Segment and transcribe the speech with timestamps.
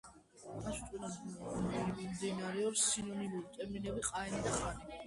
[0.53, 4.95] ამ სიტყვიდან მომდინარეობს სინონიმური ტერმინები „ყაენი“ და „ხანი“.